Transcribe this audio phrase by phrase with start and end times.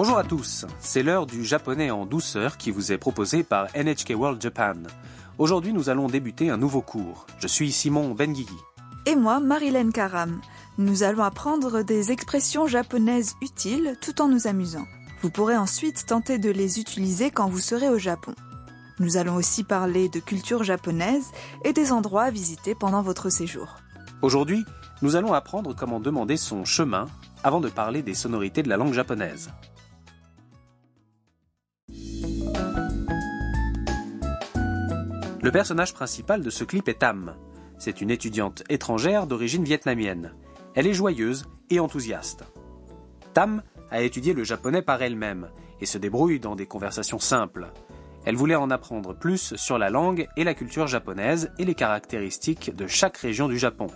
[0.00, 4.12] Bonjour à tous, c'est l'heure du japonais en douceur qui vous est proposé par NHK
[4.14, 4.74] World Japan.
[5.38, 7.26] Aujourd'hui, nous allons débuter un nouveau cours.
[7.40, 8.60] Je suis Simon Benguigui.
[9.06, 10.40] Et moi, Marilyn Karam.
[10.78, 14.84] Nous allons apprendre des expressions japonaises utiles tout en nous amusant.
[15.20, 18.36] Vous pourrez ensuite tenter de les utiliser quand vous serez au Japon.
[19.00, 21.26] Nous allons aussi parler de culture japonaise
[21.64, 23.78] et des endroits à visiter pendant votre séjour.
[24.22, 24.64] Aujourd'hui,
[25.02, 27.06] nous allons apprendre comment demander son chemin
[27.42, 29.50] avant de parler des sonorités de la langue japonaise.
[35.40, 37.36] Le personnage principal de ce clip est Tam.
[37.78, 40.34] C'est une étudiante étrangère d'origine vietnamienne.
[40.74, 42.42] Elle est joyeuse et enthousiaste.
[43.34, 45.48] Tam a étudié le japonais par elle-même
[45.80, 47.68] et se débrouille dans des conversations simples.
[48.24, 52.74] Elle voulait en apprendre plus sur la langue et la culture japonaise et les caractéristiques
[52.74, 53.86] de chaque région du Japon.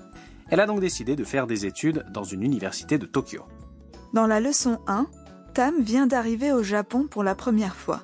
[0.49, 3.43] Elle a donc décidé de faire des études dans une université de Tokyo.
[4.13, 5.09] Dans la leçon 1,
[5.55, 8.01] Tam vient d'arriver au Japon pour la première fois.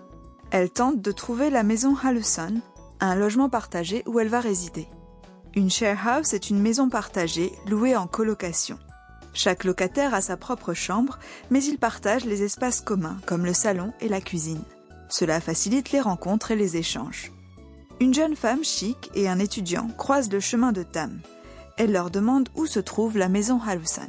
[0.51, 2.61] Elle tente de trouver la maison Halusan,
[3.01, 4.89] un logement partagé où elle va résider.
[5.55, 8.79] Une share house est une maison partagée louée en colocation.
[9.35, 11.19] Chaque locataire a sa propre chambre,
[11.51, 14.63] mais ils partagent les espaces communs comme le salon et la cuisine.
[15.09, 17.33] Cela facilite les rencontres et les échanges.
[18.01, 21.21] Une jeune femme chic et un étudiant croisent le chemin de Tam.
[21.77, 24.09] Elle leur demande où se trouve la maison Harusan.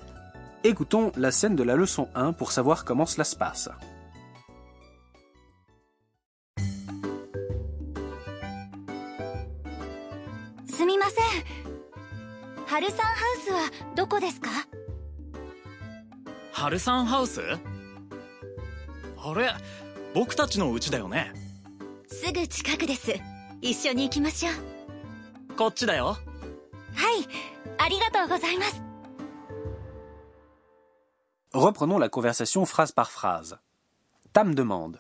[0.64, 3.70] Écoutons la scène de la leçon 1 pour savoir comment cela se passe.
[16.60, 17.42] ハルサンハウス
[19.18, 19.50] あれ
[20.14, 21.32] 僕たちの家だよね
[22.10, 23.14] すぐ近くです
[23.62, 26.20] 一緒に行きましょうこっちだよはい
[27.78, 28.82] ありがとうございます
[31.54, 33.58] Reprenons la conversation phrase par phrase.
[34.34, 35.00] Tam demande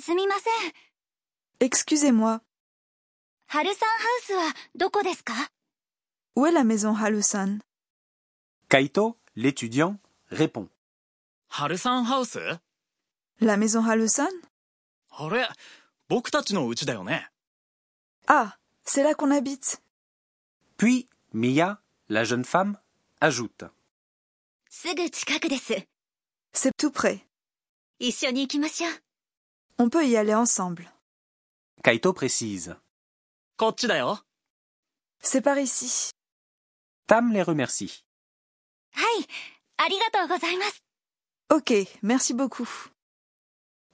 [0.00, 2.40] すみません Excusez-moi,
[3.48, 5.34] ハルサンハウスはどこですか
[6.34, 7.58] où est la maison Halusan
[8.70, 9.98] Kaito, l'étudiant,
[10.30, 10.68] Répond.
[11.50, 12.38] Harusan House?
[13.40, 14.30] La maison Harusan?
[18.26, 19.80] Ah, c'est là qu'on habite.
[20.76, 22.78] Puis Mia, la jeune femme,
[23.20, 23.64] ajoute.
[26.52, 27.26] C'est tout près.
[29.78, 30.90] On peut y aller ensemble.
[31.82, 32.76] Kaito précise.
[35.20, 36.10] C'est par ici.
[37.06, 38.04] Tam les remercie.
[39.77, 40.83] はいありがとうございます
[41.51, 42.67] Ok, merci beaucoup.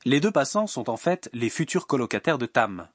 [0.04, 2.90] Les deux passants sont en fait les futurs colocataires de Tam.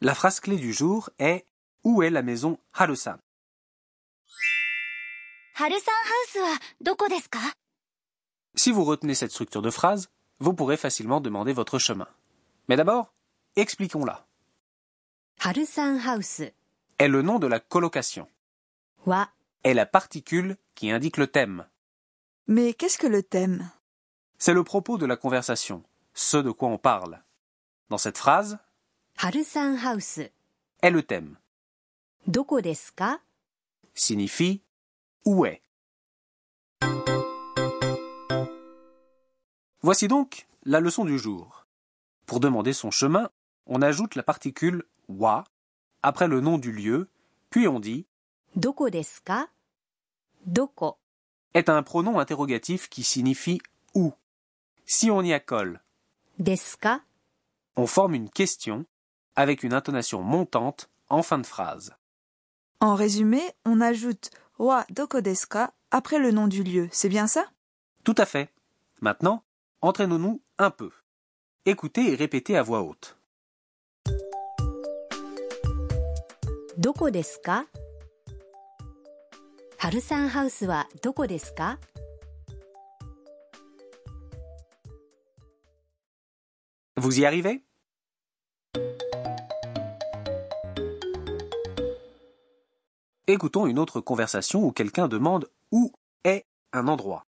[0.00, 1.44] La phrase clé du jour est
[1.84, 3.18] Où est la maison Harusan
[5.54, 7.38] ハルサンハウスはどこですか
[8.56, 12.06] Si vous retenez cette structure de phrase, vous pourrez facilement demander votre chemin.
[12.68, 13.12] Mais d'abord,
[13.56, 14.24] expliquons-la.
[16.99, 18.27] Est le nom de la colocation.
[19.05, 19.29] Wa
[19.63, 21.65] est la particule qui indique le thème.
[22.47, 23.69] Mais qu'est-ce que le thème?
[24.37, 25.83] C'est le propos de la conversation,
[26.13, 27.21] ce de quoi on parle.
[27.89, 28.57] Dans cette phrase,
[30.81, 31.37] est le thème.
[32.27, 32.91] Doko desu
[33.93, 34.61] signifie
[35.25, 35.61] où est.
[39.81, 41.67] Voici donc la leçon du jour.
[42.25, 43.29] Pour demander son chemin,
[43.65, 44.83] on ajoute la particule
[46.01, 47.09] après le nom du lieu,
[47.49, 48.05] puis on dit
[48.55, 49.47] Doko deska,
[50.45, 50.97] Doko
[51.53, 53.59] est un pronom interrogatif qui signifie
[53.93, 54.13] où.
[54.85, 55.79] Si on y accole
[56.39, 57.01] desu ka?
[57.75, 58.85] on forme une question
[59.35, 61.95] avec une intonation montante en fin de phrase.
[62.79, 64.29] En résumé, on ajoute
[64.59, 67.45] wa doko deska après le nom du lieu, c'est bien ça?
[68.03, 68.49] Tout à fait.
[69.01, 69.43] Maintenant,
[69.81, 70.91] entraînons-nous un peu.
[71.65, 73.17] Écoutez et répétez à voix haute.
[76.77, 77.67] どこですか
[79.77, 81.77] ハルサンハウスはどこですか
[86.97, 87.61] Vous y arrivez
[93.27, 95.91] Écoutons une autre conversation où quelqu'un demande où
[96.23, 97.25] est un endroit.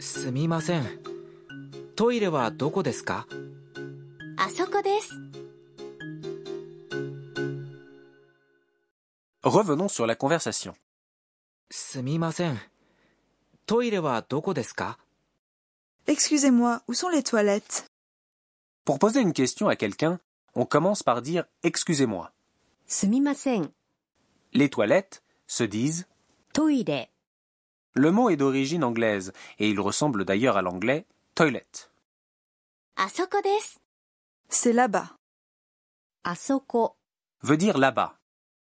[0.00, 0.84] すみません
[1.96, 3.26] トイレはどこですか
[4.43, 5.13] あそこです
[9.43, 10.73] Revenons sur la conversation.
[11.71, 12.59] すみません
[13.65, 14.97] トイレはどこですか
[16.07, 17.85] Excusez-moi, où sont les toilettes
[18.83, 20.19] Pour poser une question à quelqu'un,
[20.55, 22.31] on commence par dire excusez-moi.
[22.87, 23.71] すみません。
[24.51, 26.07] Les toilettes se disent
[26.53, 27.11] トイレ。
[27.93, 31.05] Le mot est d'origine anglaise et il ressemble d'ailleurs à l'anglais
[31.35, 31.65] toilet.
[32.95, 33.79] あそこです。
[34.54, 35.10] C'est là-bas.
[36.22, 36.96] Asoko
[37.42, 38.20] veut dire là-bas.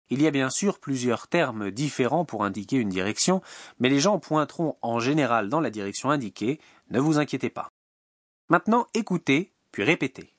[0.09, 3.41] Il y a bien sûr plusieurs termes différents pour indiquer une direction,
[3.77, 6.61] mais les gens pointeront en général dans la direction indiquée,
[6.91, 7.67] ne vous inquiétez pas.
[8.47, 10.33] Maintenant, écoutez, puis répétez.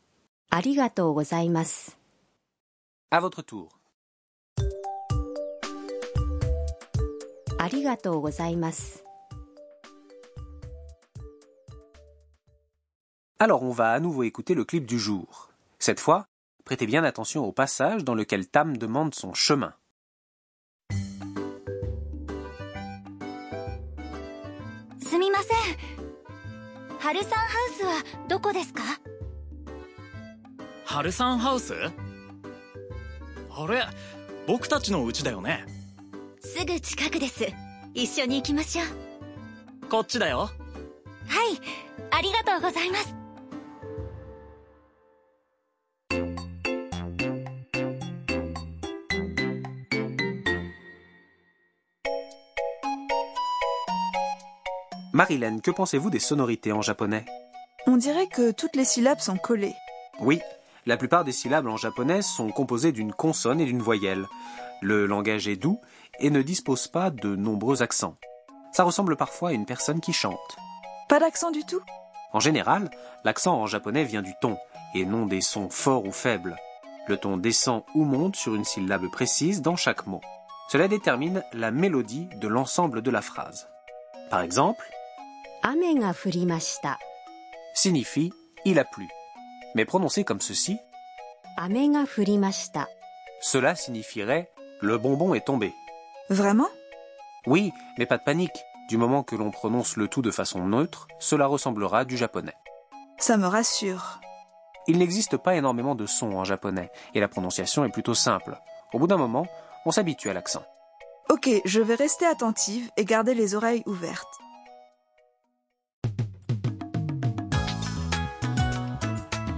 [0.51, 1.91] Arigato gozaimasu.
[3.11, 3.69] À votre tour.
[7.59, 8.99] Arigato gozaimasu.
[13.39, 15.49] Alors on va à nouveau écouter le clip du jour.
[15.77, 16.25] Cette fois,
[16.65, 19.75] prêtez bien attention au passage dans lequel Tam demande son chemin.
[25.37, 26.97] ません。
[26.99, 28.81] ハルサンハウスはどこですか？
[30.83, 31.73] ハルサンハウス？
[31.75, 33.83] あれ
[34.47, 35.65] 僕たちの家だよね
[36.39, 37.45] すぐ近くです。
[37.93, 39.89] 一緒に行きましょう。
[39.89, 41.59] こっちだよはい。
[42.11, 43.13] ありがとうございます。
[55.17, 57.25] Marilyn, que pensez-vous des sonorités en japonais?
[57.87, 59.73] On dirait que toutes les syllabes sont collées.
[60.19, 60.39] Oui,
[60.85, 64.27] la plupart des syllabes en japonais sont composées d'une consonne et d'une voyelle.
[64.79, 65.81] Le langage est doux
[66.19, 68.13] et ne dispose pas de nombreux accents.
[68.71, 70.37] Ça ressemble parfois à une personne qui chante.
[71.09, 71.81] Pas d'accent du tout?
[72.31, 72.91] En général,
[73.23, 74.55] l'accent en japonais vient du ton
[74.93, 76.57] et non des sons forts ou faibles.
[77.07, 80.21] Le ton descend ou monte sur une syllabe précise dans chaque mot.
[80.69, 83.67] Cela détermine la mélodie de l'ensemble de la phrase.
[84.29, 84.83] Par exemple,
[87.73, 88.31] signifie
[88.63, 89.05] il a plu,
[89.75, 90.77] mais prononcé comme ceci.
[93.41, 94.49] Cela signifierait
[94.81, 95.73] le bonbon est tombé.
[96.29, 96.69] Vraiment?
[97.45, 98.63] Oui, mais pas de panique.
[98.87, 102.55] Du moment que l'on prononce le tout de façon neutre, cela ressemblera du japonais.
[103.17, 104.21] Ça me rassure.
[104.87, 108.57] Il n'existe pas énormément de sons en japonais et la prononciation est plutôt simple.
[108.93, 109.47] Au bout d'un moment,
[109.85, 110.63] on s'habitue à l'accent.
[111.29, 114.39] Ok, je vais rester attentive et garder les oreilles ouvertes.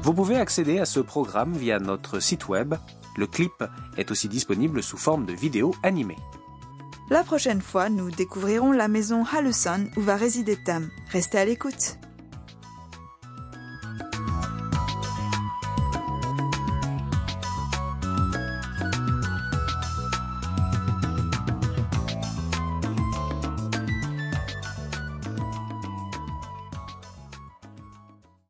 [0.09, 2.73] Vous pouvez accéder à ce programme via notre site web.
[3.15, 3.63] Le clip
[3.95, 6.17] est aussi disponible sous forme de vidéo animée.
[7.11, 10.89] La prochaine fois, nous découvrirons la maison Haluson où va résider Tam.
[11.11, 11.99] Restez à l'écoute.